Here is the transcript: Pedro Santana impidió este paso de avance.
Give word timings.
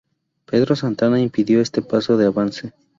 Pedro 0.47 0.75
Santana 0.75 1.19
impidió 1.21 1.61
este 1.61 1.83
paso 1.83 2.17
de 2.17 2.25
avance. 2.25 2.73